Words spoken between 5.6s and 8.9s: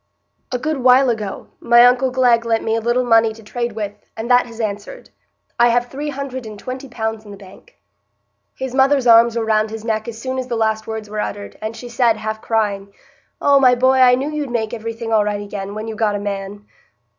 have three hundred and twenty pounds in the bank." His